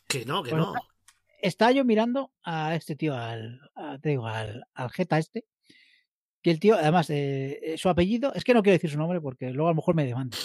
Que 0.08 0.26
no, 0.26 0.44
que 0.44 0.52
Bueno, 0.52 0.74
no. 0.74 0.82
Estaba 1.42 1.72
yo 1.72 1.86
mirando 1.86 2.32
a 2.44 2.76
este 2.76 2.96
tío, 2.96 3.16
al, 3.16 3.60
a- 3.76 4.00
te 4.00 4.10
digo, 4.10 4.28
al, 4.28 4.66
al 4.74 4.90
jeta 4.92 5.20
este. 5.20 5.46
Que 6.42 6.52
el 6.52 6.60
tío, 6.60 6.76
además, 6.76 7.10
eh, 7.10 7.60
eh, 7.62 7.78
su 7.78 7.90
apellido, 7.90 8.34
es 8.34 8.44
que 8.44 8.54
no 8.54 8.62
quiero 8.62 8.76
decir 8.76 8.90
su 8.92 8.98
nombre 8.98 9.20
porque 9.22 9.50
luego 9.52 9.68
a 9.68 9.72
lo 9.72 9.76
mejor 9.76 9.96
me 9.96 10.06
demanda. 10.06 10.38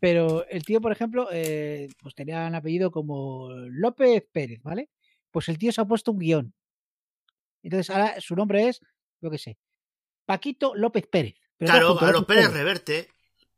Pero 0.00 0.46
el 0.48 0.64
tío, 0.64 0.80
por 0.80 0.92
ejemplo, 0.92 1.28
eh, 1.32 1.88
pues 2.00 2.14
tenía 2.14 2.46
un 2.46 2.54
apellido 2.54 2.90
como 2.90 3.50
López 3.50 4.24
Pérez, 4.30 4.62
¿vale? 4.62 4.90
Pues 5.30 5.48
el 5.48 5.58
tío 5.58 5.72
se 5.72 5.80
ha 5.80 5.84
puesto 5.84 6.12
un 6.12 6.18
guion. 6.18 6.54
Entonces 7.62 7.90
ahora 7.90 8.20
su 8.20 8.36
nombre 8.36 8.68
es, 8.68 8.80
yo 9.20 9.30
qué 9.30 9.38
sé, 9.38 9.58
Paquito 10.24 10.74
López 10.74 11.06
Pérez. 11.06 11.34
Pero 11.56 11.72
Claro, 11.72 11.88
junto, 11.88 12.06
a 12.06 12.12
los 12.12 12.24
Pérez 12.24 12.44
Pérez. 12.44 12.56
Reverte. 12.56 13.08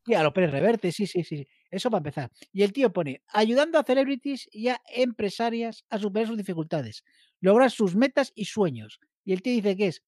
Sí, 0.07 0.15
a 0.15 0.23
los 0.23 0.33
Pérez 0.33 0.51
Reverte, 0.51 0.93
sí, 0.93 1.07
sí, 1.07 1.23
sí. 1.23 1.37
sí. 1.37 1.49
Eso 1.71 1.91
para 1.91 1.99
empezar. 1.99 2.31
Y 2.53 2.63
el 2.63 2.73
tío 2.73 2.93
pone, 2.93 3.23
ayudando 3.29 3.79
a 3.79 3.85
celebrities 3.85 4.49
y 4.51 4.69
a 4.69 4.81
empresarias 4.93 5.85
a 5.89 5.99
superar 5.99 6.27
sus 6.27 6.37
dificultades, 6.37 7.05
lograr 7.41 7.71
sus 7.71 7.95
metas 7.95 8.33
y 8.35 8.47
sueños. 8.47 8.99
Y 9.25 9.33
el 9.33 9.43
tío 9.43 9.53
dice 9.53 9.77
que 9.77 9.87
es 9.87 10.03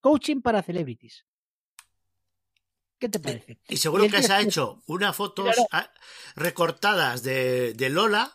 coaching 0.00 0.40
para 0.40 0.62
celebrities. 0.62 1.24
¿Qué 2.98 3.08
te 3.08 3.20
parece? 3.20 3.58
Y 3.68 3.76
seguro 3.76 4.02
Y 4.02 4.06
el 4.06 4.12
que 4.12 4.22
se 4.22 4.32
ha 4.32 4.40
es- 4.40 4.46
hecho 4.46 4.82
unas 4.86 5.14
fotos 5.14 5.54
Claro. 5.54 5.68
ah, 5.72 5.90
recortadas 6.34 7.22
de, 7.22 7.74
de 7.74 7.90
Lola. 7.90 8.34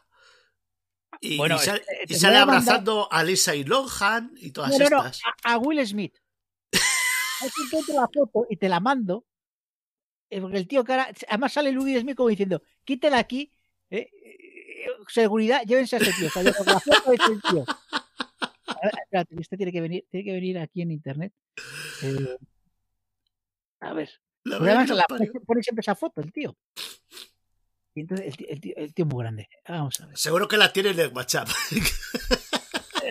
Y, 1.22 1.38
Bueno, 1.38 1.56
y 1.56 1.60
sal- 1.60 1.80
eh, 1.82 2.04
y 2.04 2.08
te 2.08 2.16
sale 2.16 2.38
mandar- 2.40 2.56
abrazando 2.58 3.12
a 3.12 3.24
Lisa 3.24 3.56
y 3.56 3.64
Lohan 3.64 4.34
y 4.38 4.52
todas 4.52 4.72
No, 4.72 4.78
no, 4.80 4.90
no, 4.90 4.98
estas. 5.06 5.22
a, 5.44 5.54
a 5.54 5.58
Will 5.58 5.86
Smith. 5.86 6.16
Ahí 7.42 7.50
te 7.50 7.62
encuentro 7.66 7.96
la 7.96 8.08
foto 8.14 8.48
y 8.50 8.56
te 8.58 8.70
la 8.70 8.80
mando. 8.80 9.26
eh, 10.30 10.42
Porque 10.42 10.58
el 10.58 10.68
tío 10.68 10.84
cara, 10.84 11.10
además 11.28 11.54
sale 11.54 11.78
Will 11.78 12.00
Smith 12.02 12.16
como 12.16 12.30
diciendo, 12.30 12.62
quítela 12.86 13.20
aquí, 13.20 13.52
eh, 13.90 14.10
eh, 14.12 14.88
seguridad, 15.08 15.62
llévense 15.66 15.98
a 15.98 16.00
este 16.00 16.14
tío. 16.14 16.28
O 16.28 16.32
sea, 16.32 16.42
yo 16.44 16.54
con 16.56 16.66
la 16.66 16.80
foto 16.80 17.10
de 17.12 17.16
este 17.16 17.50
tío. 17.50 17.66
A 18.68 18.86
ver, 18.86 18.94
espérate, 19.04 19.36
este 19.40 19.58
tiene 19.58 19.72
que 19.72 19.82
venir, 19.82 20.06
tiene 20.10 20.26
que 20.26 20.32
venir 20.34 20.58
aquí 20.60 20.82
en 20.82 20.92
internet. 20.92 21.34
Eh, 22.02 22.38
a 23.82 23.94
ver. 23.94 24.10
La 24.46 24.60
verdad 24.60 24.88
la 24.88 25.06
pone, 25.08 25.64
siempre 25.64 25.82
esa 25.82 25.96
foto, 25.96 26.22
el 26.22 26.32
tío. 26.34 26.56
Y 27.96 28.02
entonces 28.02 28.26
el 28.28 28.36
tío, 28.36 28.48
el 28.50 28.60
tío, 28.62 28.74
el 28.76 28.94
tío 28.94 29.06
es 29.06 29.12
muy 29.14 29.24
grande. 29.24 29.48
Vamos 29.68 30.00
a 30.02 30.08
ver. 30.08 30.18
Seguro 30.18 30.48
que 30.48 30.58
la 30.58 30.74
tiene 30.74 30.90
en 30.90 31.00
el 31.00 31.10
WhatsApp. 31.14 31.48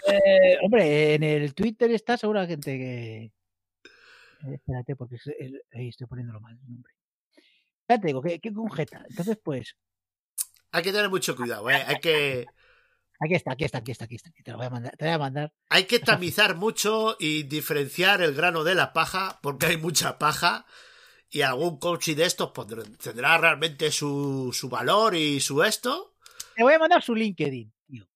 Eh, 0.08 0.58
hombre, 0.62 1.14
en 1.14 1.22
el 1.22 1.54
Twitter 1.54 1.90
está 1.92 2.16
segura 2.16 2.46
gente 2.46 2.76
que. 2.78 3.22
Eh, 3.24 4.54
espérate, 4.54 4.96
porque 4.96 5.16
el- 5.38 5.62
ahí 5.72 5.88
estoy 5.88 6.06
poniéndolo 6.06 6.40
mal 6.40 6.58
el 6.60 6.68
nombre. 6.68 6.92
Ya 7.88 7.98
te 8.00 8.06
digo, 8.08 8.22
que, 8.22 8.38
que 8.40 8.52
con 8.52 8.70
jeta. 8.70 9.04
Entonces, 9.08 9.38
pues, 9.42 9.76
Hay 10.72 10.82
que 10.82 10.92
tener 10.92 11.08
mucho 11.10 11.36
cuidado, 11.36 11.68
¿eh? 11.70 11.82
Hay 11.86 11.96
que, 12.00 12.46
aquí 13.20 13.34
está, 13.34 13.52
aquí 13.52 13.64
está, 13.64 13.78
aquí 13.78 13.90
está, 13.92 14.04
aquí 14.04 14.14
está. 14.16 14.30
Te 14.42 14.50
lo 14.50 14.56
voy 14.58 14.66
a 14.66 14.70
mandar. 14.70 14.96
Te 14.96 15.04
voy 15.04 15.14
a 15.14 15.18
mandar. 15.18 15.52
hay 15.68 15.84
que 15.84 15.98
tamizar 16.00 16.56
mucho 16.56 17.16
y 17.18 17.44
diferenciar 17.44 18.22
el 18.22 18.34
grano 18.34 18.64
de 18.64 18.74
la 18.74 18.92
paja, 18.92 19.38
porque 19.42 19.66
hay 19.66 19.76
mucha 19.76 20.18
paja. 20.18 20.66
Y 21.34 21.40
algún 21.40 21.78
coaching 21.78 22.14
de 22.14 22.26
estos 22.26 22.50
pues, 22.50 22.68
tendrá 22.98 23.38
realmente 23.38 23.90
su, 23.90 24.50
su 24.52 24.68
valor 24.68 25.14
y 25.16 25.40
su 25.40 25.62
esto. 25.62 26.14
Te 26.54 26.62
voy 26.62 26.74
a 26.74 26.78
mandar 26.78 27.02
su 27.02 27.14
LinkedIn, 27.14 27.72
tío. 27.86 28.06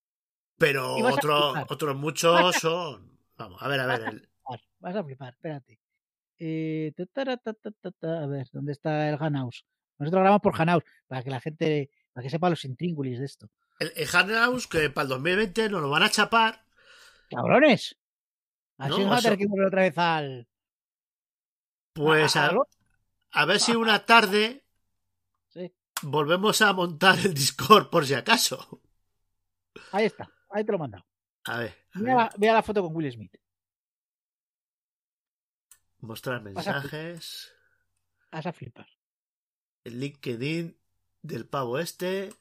Pero 0.59 0.85
a 0.85 1.15
otros, 1.15 1.53
flipar. 1.53 1.67
otros 1.73 1.97
muchos 1.97 2.57
son. 2.57 3.19
Vamos, 3.39 3.63
a 3.63 3.69
ver, 3.69 3.81
a 3.81 3.87
ver. 3.87 4.29
Vas, 4.47 4.61
vas 4.81 4.97
a 4.97 5.03
flipar, 5.03 5.33
espérate. 5.33 5.81
Eh, 6.39 6.93
ta, 7.15 7.23
a 7.23 8.27
ver, 8.27 8.47
¿dónde 8.53 8.73
está 8.73 9.09
el 9.09 9.17
Hanaus? 9.19 9.65
Nosotros 9.99 10.21
grabamos 10.21 10.43
por 10.43 10.61
Hanaus, 10.61 10.85
para 11.07 11.23
que 11.23 11.31
la 11.31 11.41
gente, 11.41 11.91
para 12.13 12.23
que 12.23 12.29
sepa 12.29 12.51
los 12.51 12.67
intríngulis 12.67 13.19
de 13.19 13.25
esto. 13.25 13.49
El, 13.79 13.93
el 13.97 14.09
Handhouse 14.13 14.67
que 14.67 14.91
para 14.91 15.05
el 15.05 15.09
2020 15.09 15.71
nos 15.71 15.81
lo 15.81 15.89
van 15.89 16.03
a 16.03 16.11
chapar. 16.11 16.67
¡Cabrones! 17.31 17.97
Así 18.77 18.91
No, 18.91 18.99
nos 18.99 19.11
va 19.13 19.17
a 19.17 19.23
tener 19.23 19.39
que 19.39 19.47
volver 19.47 19.67
otra 19.69 19.83
vez 19.83 19.97
al. 19.97 20.47
Pues 21.95 22.37
a- 22.37 22.49
a, 22.49 22.55
a 23.33 23.45
ver 23.45 23.61
si 23.61 23.73
una 23.73 24.05
tarde 24.05 24.65
Sí. 25.49 25.73
volvemos 26.03 26.61
a 26.63 26.73
montar 26.73 27.19
el 27.19 27.35
Discord 27.35 27.91
por 27.91 28.07
si 28.07 28.15
acaso. 28.15 28.83
Ahí 29.93 30.07
está, 30.07 30.31
ahí 30.51 30.65
te 30.65 30.73
lo 30.73 30.77
he 30.77 30.81
mandado. 30.81 31.07
A 31.45 31.59
ver, 31.59 31.87
a 31.93 31.99
Mira 31.99 32.15
ver, 32.17 32.25
la, 32.25 32.35
mira 32.39 32.53
la 32.55 32.63
foto 32.63 32.83
con 32.83 32.95
Will 32.97 33.13
Smith. 33.13 33.35
mostrar 36.01 36.41
mensajes. 36.43 37.53
Vas 38.31 38.47
a 38.47 38.53
flipar. 38.53 38.87
El 39.85 39.99
LinkedIn 40.01 40.79
del 41.23 41.47
pavo 41.49 41.79
este. 41.79 42.33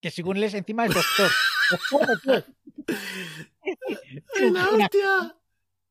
Que 0.00 0.10
según 0.10 0.38
lees 0.40 0.54
encima 0.54 0.86
es 0.86 0.94
doctor. 0.94 1.30
¡Ay, 4.36 4.50
la 4.50 4.68
hostia! 4.68 5.36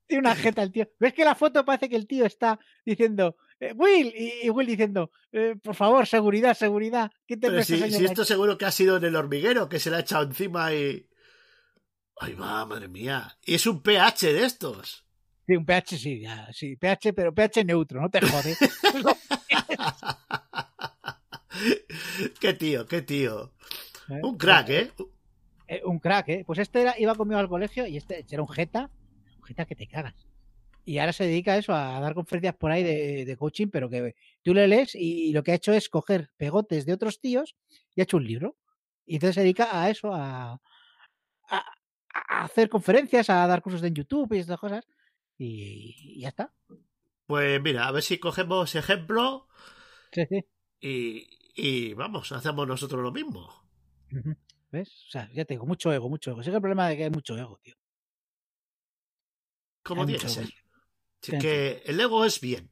Tiene 0.07 0.21
una 0.21 0.35
jeta 0.35 0.63
el 0.63 0.71
tío. 0.71 0.87
¿Ves 0.99 1.13
que 1.13 1.25
la 1.25 1.35
foto 1.35 1.65
parece 1.65 1.89
que 1.89 1.95
el 1.95 2.07
tío 2.07 2.25
está 2.25 2.59
diciendo 2.85 3.35
eh, 3.59 3.73
Will? 3.73 4.13
Y, 4.15 4.47
y 4.47 4.49
Will 4.49 4.67
diciendo, 4.67 5.11
eh, 5.31 5.55
por 5.61 5.75
favor, 5.75 6.05
seguridad, 6.05 6.55
seguridad. 6.55 7.11
¿Qué 7.25 7.37
te 7.37 7.49
Pero 7.49 7.63
si, 7.63 7.77
si 7.91 8.05
esto 8.05 8.23
seguro 8.23 8.57
que 8.57 8.65
ha 8.65 8.71
sido 8.71 8.97
en 8.97 9.05
el 9.05 9.15
hormiguero, 9.15 9.69
que 9.69 9.79
se 9.79 9.89
le 9.89 9.97
ha 9.97 10.01
echado 10.01 10.23
encima 10.23 10.73
y. 10.73 11.07
¡Ay, 12.17 12.33
va, 12.33 12.65
madre 12.65 12.87
mía! 12.87 13.37
Y 13.45 13.55
es 13.55 13.65
un 13.65 13.81
pH 13.81 14.33
de 14.33 14.45
estos. 14.45 15.05
Sí, 15.45 15.55
un 15.55 15.65
pH 15.65 15.97
sí, 15.97 16.21
ya, 16.21 16.47
sí, 16.53 16.75
pH, 16.75 17.13
pero 17.13 17.33
pH 17.33 17.65
neutro, 17.65 18.01
no 18.01 18.09
te 18.09 18.21
jodes. 18.21 18.57
qué 22.39 22.53
tío, 22.53 22.87
qué 22.87 23.01
tío. 23.01 23.53
¿eh? 24.09 24.21
Un 24.23 24.37
crack, 24.37 24.69
¿eh? 24.69 24.91
Un 25.83 25.99
crack, 25.99 26.29
¿eh? 26.29 26.43
Pues 26.45 26.59
este 26.59 26.81
era, 26.81 26.95
iba 26.97 27.15
conmigo 27.15 27.39
al 27.39 27.49
colegio 27.49 27.85
y 27.85 27.97
este 27.97 28.25
era 28.29 28.41
un 28.41 28.49
jeta, 28.49 28.89
que 29.45 29.75
te 29.75 29.87
cagas. 29.87 30.27
Y 30.85 30.99
ahora 30.99 31.13
se 31.13 31.25
dedica 31.25 31.53
a 31.53 31.57
eso, 31.57 31.73
a 31.73 31.99
dar 31.99 32.13
conferencias 32.13 32.55
por 32.55 32.71
ahí 32.71 32.83
de, 32.83 33.25
de 33.25 33.37
coaching, 33.37 33.67
pero 33.67 33.89
que 33.89 34.15
tú 34.43 34.53
le 34.53 34.67
lees 34.67 34.93
y, 34.93 35.33
lo 35.33 35.43
que 35.43 35.51
ha 35.51 35.55
hecho 35.55 35.73
es 35.73 35.89
coger 35.89 36.29
pegotes 36.37 36.85
de 36.85 36.93
otros 36.93 37.19
tíos 37.19 37.55
y 37.95 38.01
ha 38.01 38.03
hecho 38.03 38.17
un 38.17 38.27
libro. 38.27 38.55
Y 39.05 39.15
entonces 39.15 39.35
se 39.35 39.41
dedica 39.41 39.81
a 39.81 39.89
eso, 39.89 40.13
a, 40.13 40.53
a, 41.49 41.65
a 42.13 42.43
hacer 42.43 42.69
conferencias, 42.69 43.29
a 43.31 43.47
dar 43.47 43.63
cursos 43.63 43.81
en 43.83 43.95
YouTube 43.95 44.33
y 44.33 44.39
estas 44.39 44.59
cosas. 44.59 44.87
Y, 45.37 45.95
y 45.99 46.21
ya 46.21 46.29
está. 46.29 46.53
Pues 47.25 47.59
mira, 47.61 47.87
a 47.87 47.91
ver 47.91 48.03
si 48.03 48.19
cogemos 48.19 48.75
ejemplo 48.75 49.47
Sí, 50.11 50.25
sí. 50.29 50.45
y, 50.79 51.27
y 51.55 51.93
vamos, 51.95 52.31
hacemos 52.31 52.67
nosotros 52.67 53.01
lo 53.01 53.11
mismo. 53.11 53.49
¿Ves? 54.71 55.05
O 55.07 55.11
sea, 55.11 55.29
ya 55.33 55.45
te 55.45 55.55
digo, 55.55 55.65
mucho 55.65 55.91
ego, 55.91 56.09
mucho 56.09 56.29
ego. 56.31 56.41
Ese 56.41 56.51
es 56.51 56.55
el 56.55 56.61
problema 56.61 56.87
de 56.89 56.97
que 56.97 57.03
hay 57.05 57.09
mucho 57.09 57.35
ego, 57.37 57.59
tío. 57.63 57.75
Como 59.85 60.05
tiene 60.05 60.19
que 60.19 60.29
ser. 60.29 60.45
Así 61.21 61.37
que 61.37 61.83
el 61.85 61.99
ego 61.99 62.25
es 62.25 62.41
bien. 62.41 62.71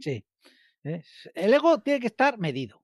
Sí. 0.00 0.24
El 0.82 1.52
ego 1.52 1.80
tiene 1.82 2.00
que 2.00 2.06
estar 2.06 2.38
medido. 2.38 2.82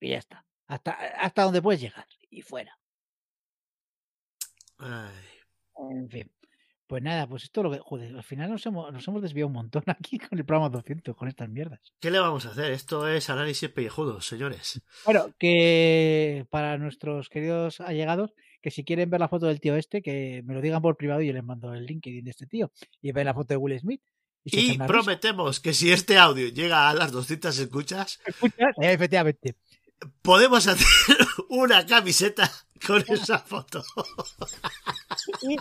Y 0.00 0.10
ya 0.10 0.18
está. 0.18 0.44
Hasta, 0.66 0.90
hasta 0.92 1.42
donde 1.44 1.62
puedes 1.62 1.80
llegar. 1.80 2.06
Y 2.28 2.42
fuera. 2.42 2.78
Ay. 4.78 5.14
En 5.92 6.10
fin. 6.10 6.32
Pues 6.88 7.02
nada, 7.02 7.28
pues 7.28 7.44
esto 7.44 7.60
es 7.60 7.64
lo 7.64 7.70
que. 7.70 7.78
Joder, 7.78 8.16
al 8.16 8.24
final 8.24 8.50
nos 8.50 8.66
hemos, 8.66 8.92
nos 8.92 9.06
hemos 9.06 9.22
desviado 9.22 9.48
un 9.48 9.54
montón 9.54 9.84
aquí 9.86 10.18
con 10.18 10.38
el 10.38 10.44
programa 10.44 10.68
200, 10.70 11.16
con 11.16 11.28
estas 11.28 11.48
mierdas. 11.48 11.80
¿Qué 12.00 12.10
le 12.10 12.18
vamos 12.18 12.46
a 12.46 12.50
hacer? 12.50 12.72
Esto 12.72 13.08
es 13.08 13.30
análisis 13.30 13.68
pellejudos, 13.70 14.26
señores. 14.26 14.82
Bueno, 15.04 15.32
que 15.38 16.46
para 16.50 16.76
nuestros 16.78 17.28
queridos 17.28 17.80
allegados, 17.80 18.34
que 18.62 18.70
si 18.70 18.84
quieren 18.84 19.10
ver 19.10 19.20
la 19.20 19.28
foto 19.28 19.46
del 19.46 19.60
tío 19.60 19.76
este, 19.76 20.02
que 20.02 20.42
me 20.44 20.54
lo 20.54 20.60
digan 20.60 20.82
por 20.82 20.96
privado 20.96 21.22
y 21.22 21.26
yo 21.28 21.32
les 21.32 21.44
mando 21.44 21.72
el 21.74 21.84
LinkedIn 21.86 22.24
de 22.24 22.30
este 22.30 22.46
tío. 22.46 22.72
Y 23.02 23.12
ven 23.12 23.26
la 23.26 23.34
foto 23.34 23.54
de 23.54 23.56
Will 23.58 23.78
Smith. 23.78 24.02
Y 24.44 24.70
risa. 24.72 24.86
prometemos 24.86 25.58
que 25.60 25.74
si 25.74 25.90
este 25.90 26.18
audio 26.18 26.48
llega 26.48 26.88
a 26.88 26.94
las 26.94 27.10
200 27.10 27.58
escuchas, 27.58 28.20
¿Escuchas? 28.24 28.74
Eh, 28.80 28.92
efectivamente. 28.92 29.56
podemos 30.22 30.66
hacer 30.68 30.86
una 31.48 31.84
camiseta 31.84 32.50
con 32.86 33.02
esa 33.08 33.38
foto. 33.40 33.84
Y 35.42 35.56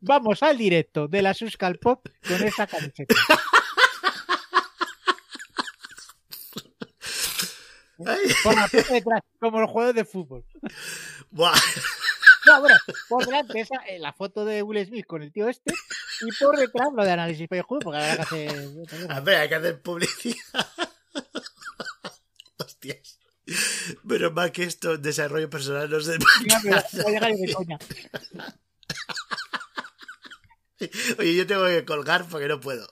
vamos 0.00 0.42
al 0.42 0.58
directo 0.58 1.08
de 1.08 1.22
la 1.22 1.32
Suscal 1.34 1.78
Pop 1.78 2.06
con 2.26 2.42
esa 2.42 2.66
camiseta. 2.66 3.14
Por 7.98 8.54
la 8.54 8.62
parte 8.62 8.82
de 8.82 8.94
detrás, 8.94 9.22
como 9.40 9.60
los 9.60 9.70
juegos 9.70 9.94
de 9.94 10.04
fútbol. 10.04 10.44
buah. 11.30 11.52
No, 12.46 12.60
bueno, 12.60 12.76
por 13.08 13.26
delante 13.26 13.60
esa, 13.60 13.76
eh, 13.88 13.98
la 13.98 14.12
foto 14.12 14.44
de 14.44 14.62
Will 14.62 14.86
Smith 14.86 15.06
con 15.06 15.22
el 15.22 15.32
tío 15.32 15.48
este 15.48 15.74
y 16.20 16.32
por 16.42 16.56
detrás 16.56 16.88
lo 16.94 17.04
de 17.04 17.10
análisis 17.10 17.48
juego 17.48 17.80
porque 17.80 17.98
habrá 17.98 18.16
que 18.16 18.22
hacer. 18.22 19.22
Ver, 19.22 19.36
hay 19.36 19.48
que 19.48 19.54
hacer 19.54 19.82
publicidad. 19.82 20.38
Hostias. 22.58 23.18
Menos 24.04 24.32
mal 24.32 24.52
que 24.52 24.64
esto 24.64 24.96
desarrollo 24.98 25.50
personal 25.50 25.90
no 25.90 26.00
se. 26.00 26.18
Oye, 31.18 31.34
yo 31.34 31.46
tengo 31.46 31.66
que 31.66 31.84
colgar 31.84 32.26
porque 32.28 32.48
no 32.48 32.60
puedo. 32.60 32.88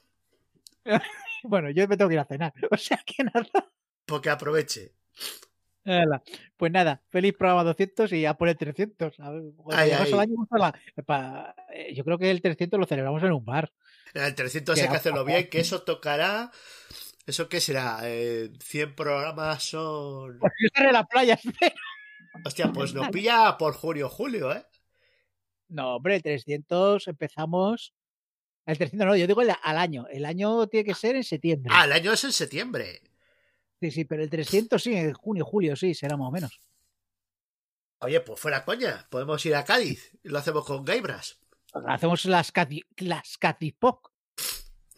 Bueno, 1.48 1.70
yo 1.70 1.86
me 1.86 1.96
tengo 1.96 2.08
que 2.08 2.14
ir 2.14 2.20
a 2.20 2.24
cenar. 2.24 2.52
O 2.72 2.76
sea 2.76 3.00
que 3.06 3.22
nada. 3.22 3.46
Porque 4.04 4.30
aproveche. 4.30 4.95
Hala. 5.84 6.22
Pues 6.56 6.72
nada, 6.72 7.00
feliz 7.10 7.32
programa 7.38 7.62
200 7.62 8.12
y 8.12 8.22
ya 8.22 8.34
por 8.36 8.48
el 8.48 8.56
300. 8.56 9.20
A 9.20 9.30
ver, 9.30 9.42
Ay, 9.72 9.90
ay. 9.92 10.12
al 10.12 10.18
año, 10.20 10.34
a 10.50 11.02
pa- 11.02 11.54
eh, 11.72 11.94
yo 11.94 12.04
creo 12.04 12.18
que 12.18 12.30
el 12.30 12.42
300 12.42 12.80
lo 12.80 12.86
celebramos 12.86 13.22
en 13.22 13.32
un 13.32 13.44
bar. 13.44 13.72
El 14.14 14.34
300 14.34 14.74
Que 14.74 14.80
hay 14.82 14.88
que 14.88 14.94
a- 14.94 14.98
hacerlo 14.98 15.24
bien, 15.24 15.48
que 15.48 15.60
eso 15.60 15.82
tocará 15.82 16.50
¿Eso 17.26 17.48
qué 17.48 17.60
será? 17.60 17.98
Eh, 18.04 18.50
100 18.60 18.94
programas 18.94 19.64
son... 19.64 20.38
Pues 20.38 20.52
yo 20.60 20.66
estaré 20.68 20.86
en 20.88 20.92
la 20.92 21.04
playa, 21.04 21.34
espero. 21.44 21.74
Hostia, 22.44 22.70
pues 22.72 22.94
nos 22.94 23.08
pilla 23.08 23.56
por 23.58 23.74
junio 23.74 24.08
julio, 24.08 24.52
¿eh? 24.52 24.64
No, 25.68 25.96
hombre, 25.96 26.14
el 26.16 26.22
300 26.22 27.08
empezamos. 27.08 27.92
El 28.64 28.78
300 28.78 29.06
no, 29.08 29.16
yo 29.16 29.26
digo 29.26 29.42
el- 29.42 29.50
al 29.60 29.76
año. 29.78 30.06
El 30.08 30.24
año 30.24 30.68
tiene 30.68 30.84
que 30.84 30.94
ser 30.94 31.16
en 31.16 31.24
septiembre. 31.24 31.72
Ah, 31.74 31.84
el 31.86 31.92
año 31.92 32.12
es 32.12 32.22
en 32.22 32.30
septiembre. 32.32 33.00
Sí, 33.80 33.90
sí, 33.90 34.04
pero 34.04 34.22
el 34.22 34.30
300 34.30 34.82
sí, 34.82 34.94
en 34.94 35.12
junio, 35.12 35.44
julio, 35.44 35.76
sí, 35.76 35.94
será 35.94 36.16
más 36.16 36.28
o 36.28 36.32
menos. 36.32 36.60
Oye, 38.00 38.20
pues 38.20 38.40
fuera 38.40 38.64
coña. 38.64 39.06
Podemos 39.10 39.44
ir 39.46 39.54
a 39.54 39.64
Cádiz 39.64 40.12
lo 40.22 40.38
hacemos 40.38 40.64
con 40.66 40.84
Gaibras. 40.84 41.38
Hacemos 41.86 42.24
las, 42.24 42.52
las. 42.98 43.38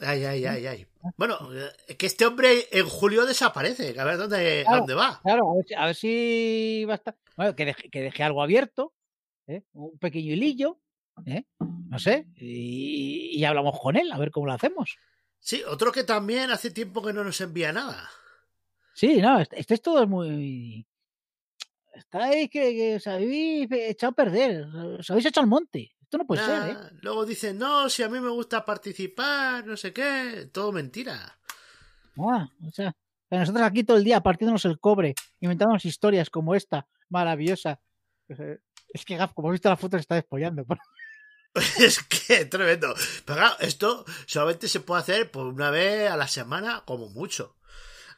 Ay, 0.00 0.24
ay, 0.24 0.44
ay, 0.46 0.66
ay. 0.66 0.86
Bueno, 1.16 1.36
eh, 1.52 1.96
que 1.96 2.06
este 2.06 2.24
hombre 2.26 2.66
en 2.70 2.86
julio 2.88 3.26
desaparece. 3.26 3.98
A 3.98 4.04
ver 4.04 4.16
dónde, 4.16 4.64
a 4.66 4.76
dónde 4.76 4.94
va. 4.94 5.20
Claro, 5.22 5.50
a 5.50 5.54
ver, 5.56 5.64
si- 5.66 5.74
a 5.74 5.86
ver 5.86 5.94
si 5.96 6.84
va 6.88 6.94
a 6.94 6.96
estar. 6.96 7.16
Bueno, 7.36 7.56
que 7.56 7.64
deje, 7.64 7.90
que 7.90 8.00
deje 8.02 8.22
algo 8.22 8.42
abierto, 8.42 8.94
¿eh? 9.48 9.62
un 9.72 9.98
pequeño 9.98 10.32
hilillo, 10.32 10.78
¿eh? 11.26 11.44
no 11.58 11.98
sé, 11.98 12.26
y, 12.36 13.30
y 13.38 13.44
hablamos 13.44 13.78
con 13.80 13.96
él, 13.96 14.10
a 14.12 14.18
ver 14.18 14.30
cómo 14.30 14.46
lo 14.46 14.52
hacemos. 14.52 14.96
Sí, 15.40 15.62
otro 15.64 15.90
que 15.92 16.02
también 16.04 16.50
hace 16.50 16.70
tiempo 16.70 17.00
que 17.02 17.12
no 17.12 17.22
nos 17.24 17.40
envía 17.40 17.72
nada. 17.72 18.08
Sí, 18.98 19.22
no, 19.22 19.38
este, 19.38 19.74
es 19.74 19.80
todo 19.80 20.08
muy. 20.08 20.84
Estáis 21.94 22.50
que, 22.50 22.74
que 22.74 22.96
os 22.96 23.06
habéis 23.06 23.70
echado 23.70 24.10
a 24.10 24.16
perder, 24.16 24.64
os 24.98 25.08
habéis 25.08 25.26
echado 25.26 25.44
al 25.44 25.48
monte. 25.48 25.92
Esto 26.02 26.18
no 26.18 26.26
puede 26.26 26.44
ser, 26.44 26.70
¿eh? 26.70 26.76
Luego 27.02 27.24
dicen, 27.24 27.58
no, 27.58 27.88
si 27.88 28.02
a 28.02 28.08
mí 28.08 28.18
me 28.18 28.30
gusta 28.30 28.64
participar, 28.64 29.64
no 29.64 29.76
sé 29.76 29.92
qué. 29.92 30.48
Todo 30.52 30.72
mentira. 30.72 31.38
Ah, 32.18 32.48
o 32.66 32.70
sea, 32.72 32.92
nosotros 33.30 33.62
aquí 33.62 33.84
todo 33.84 33.98
el 33.98 34.02
día 34.02 34.20
partiéndonos 34.20 34.64
el 34.64 34.80
cobre, 34.80 35.14
inventándonos 35.38 35.84
historias 35.84 36.28
como 36.28 36.56
esta, 36.56 36.88
maravillosa. 37.08 37.80
Es 38.26 39.04
que 39.04 39.16
Gaf, 39.16 39.32
como 39.32 39.50
has 39.50 39.52
visto 39.52 39.68
la 39.68 39.76
foto, 39.76 39.96
se 39.96 40.00
está 40.00 40.16
despollando. 40.16 40.66
Es 41.78 42.02
que 42.02 42.46
tremendo. 42.46 42.92
Pero 43.24 43.38
claro, 43.38 43.56
esto 43.60 44.04
solamente 44.26 44.66
se 44.66 44.80
puede 44.80 45.02
hacer 45.02 45.30
por 45.30 45.46
una 45.46 45.70
vez 45.70 46.10
a 46.10 46.16
la 46.16 46.26
semana, 46.26 46.82
como 46.84 47.08
mucho. 47.10 47.57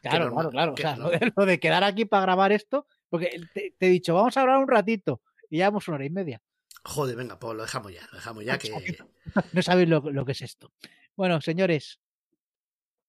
Claro, 0.01 0.31
claro, 0.33 0.49
claro. 0.49 0.71
O 0.71 0.75
que 0.75 0.81
sea, 0.81 0.95
no- 0.95 1.03
lo 1.05 1.09
de, 1.11 1.31
lo 1.35 1.45
de 1.45 1.59
quedar 1.59 1.83
aquí 1.83 2.05
para 2.05 2.23
grabar 2.23 2.51
esto, 2.51 2.87
porque 3.09 3.39
te, 3.53 3.75
te 3.77 3.85
he 3.87 3.89
dicho, 3.89 4.13
vamos 4.15 4.35
a 4.37 4.41
grabar 4.43 4.61
un 4.61 4.67
ratito 4.67 5.21
y 5.49 5.57
llevamos 5.57 5.87
una 5.87 5.95
hora 5.95 6.05
y 6.05 6.09
media. 6.09 6.41
Joder, 6.83 7.15
venga, 7.15 7.37
pues 7.39 7.55
lo 7.55 7.61
dejamos 7.61 7.93
ya. 7.93 8.01
Lo 8.11 8.17
dejamos 8.17 8.43
ya 8.43 8.57
que. 8.57 8.71
No 9.53 9.61
sabéis 9.61 9.87
lo, 9.89 9.99
lo 10.11 10.25
que 10.25 10.31
es 10.31 10.41
esto. 10.41 10.73
Bueno, 11.15 11.39
señores 11.41 11.99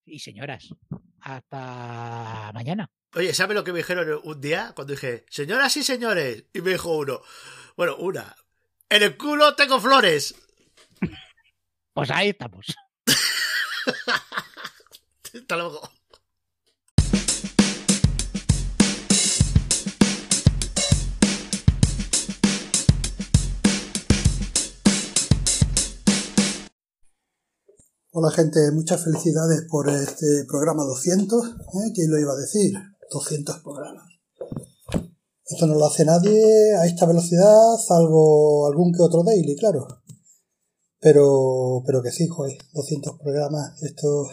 y 0.05 0.19
señoras, 0.19 0.69
hasta 1.21 2.51
mañana. 2.53 2.91
Oye, 3.15 3.33
¿sabe 3.35 3.55
lo 3.55 3.63
que 3.65 3.73
me 3.73 3.79
dijeron 3.79 4.21
un 4.25 4.41
día 4.41 4.73
cuando 4.75 4.93
dije, 4.95 5.25
señoras 5.31 5.77
y 5.77 5.83
señores? 5.83 6.45
Y 6.53 6.61
me 6.61 6.71
dijo 6.73 6.97
uno, 6.97 7.21
bueno, 7.77 7.97
una, 7.97 8.35
en 8.89 9.03
el 9.03 9.17
culo 9.17 9.55
tengo 9.57 9.81
flores. 9.81 10.35
Pues 11.95 12.11
ahí 12.11 12.31
estamos. 12.31 12.75
Hasta 15.35 15.57
luego. 15.57 15.81
Hola 28.15 28.31
gente, 28.31 28.71
muchas 28.73 29.03
felicidades 29.03 29.63
por 29.71 29.89
este 29.89 30.45
programa 30.47 30.85
200. 30.85 31.49
¿eh? 31.49 31.93
¿Quién 31.95 32.11
lo 32.11 32.21
iba 32.21 32.35
a 32.35 32.37
decir? 32.37 32.75
200 33.11 33.61
programas. 33.61 34.05
Esto 35.47 35.67
no 35.67 35.77
lo 35.77 35.87
hace 35.87 36.05
nadie 36.05 36.75
a 36.77 36.85
esta 36.85 37.07
velocidad, 37.07 37.79
salvo 37.79 38.67
algún 38.67 38.93
que 38.93 39.03
otro 39.03 39.23
daily, 39.23 39.57
claro. 39.57 39.87
Pero, 41.01 41.83
pero 41.87 42.03
que 42.03 42.13
sí, 42.13 42.29
joder, 42.29 42.59
200 42.75 43.19
programas, 43.19 43.83
esto 43.83 44.29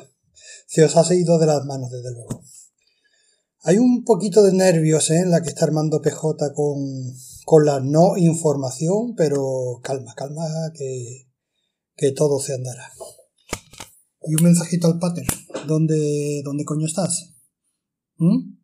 se 0.68 0.84
os 0.84 0.98
ha 0.98 1.06
seguido 1.06 1.40
de 1.40 1.46
las 1.46 1.64
manos, 1.64 1.90
desde 1.90 2.12
luego. 2.12 2.42
Hay 3.62 3.78
un 3.78 4.04
poquito 4.04 4.44
de 4.44 4.52
nervios 4.52 5.10
¿eh? 5.10 5.20
en 5.20 5.32
la 5.32 5.42
que 5.42 5.48
está 5.48 5.64
armando 5.64 6.02
PJ 6.02 6.52
con, 6.54 7.16
con 7.46 7.66
la 7.66 7.80
no 7.80 8.18
información, 8.18 9.16
pero 9.16 9.80
calma, 9.82 10.14
calma, 10.18 10.44
que, 10.74 11.30
que 11.96 12.12
todo 12.12 12.42
se 12.42 12.56
andará. 12.56 12.92
Y 14.22 14.36
un 14.36 14.44
mensajito 14.44 14.88
al 14.88 15.00
pater. 15.00 15.26
¿Dónde, 15.68 16.42
dónde 16.44 16.66
coño 16.66 16.86
estás? 16.86 17.34
¿Mm? 18.18 18.59